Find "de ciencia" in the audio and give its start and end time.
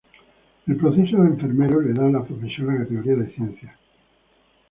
3.17-3.77